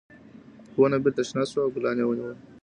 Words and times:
ونه 0.79 0.97
بېرته 1.03 1.23
شنه 1.27 1.43
شوه 1.51 1.61
او 1.63 1.69
ګلان 1.75 1.97
یې 1.99 2.05
ونیول. 2.07 2.37